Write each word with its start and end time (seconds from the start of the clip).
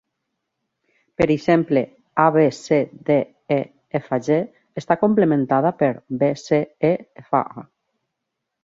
Per 1.21 1.27
exemple, 1.33 1.83
A-B-C-D-E-F-G 2.23 4.39
està 4.83 4.99
"complementada" 5.05 5.75
per 5.85 5.93
B-C-E-F-A. 6.25 7.65